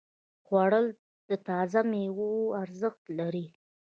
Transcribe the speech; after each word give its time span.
خوړل 0.45 0.85
د 1.29 1.31
تازه 1.47 1.79
ميوو 1.91 2.31
ارزښت 2.61 3.03
لري 3.19 3.45